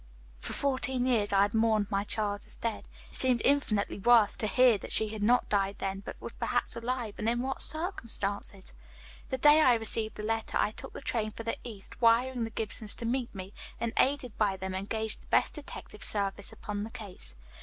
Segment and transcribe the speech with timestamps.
[0.39, 2.85] For fourteen years I had mourned my child as dead.
[3.11, 6.75] It seemed infinitely worse to hear that she had not died then, but was perhaps
[6.75, 8.73] alive, and in what circumstances?
[9.29, 12.49] "The day I received the letter I took the train for the east, wiring the
[12.49, 16.89] Gibsons to meet me, and aided by them engaged the best detective service upon the
[16.89, 17.35] case.